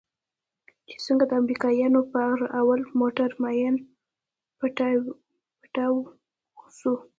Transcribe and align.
چې 0.89 0.95
څنگه 1.05 1.25
د 1.27 1.31
امريکانو 1.41 2.01
پر 2.13 2.35
اول 2.59 2.79
موټر 2.99 3.29
ماين 3.41 3.75
پټاو 5.61 5.95
سو. 6.79 6.93